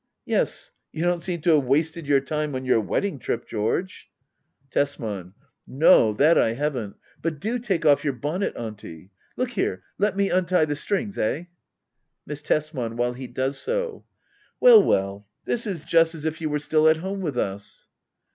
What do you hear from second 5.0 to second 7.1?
Google 10 HBDDA OABLBR. [aCT I. Tbsman. No^ that I haven't.